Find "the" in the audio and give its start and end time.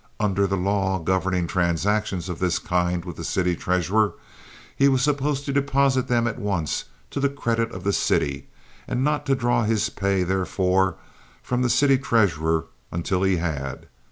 0.47-0.57, 3.17-3.23, 7.19-7.29, 7.83-7.93, 11.61-11.69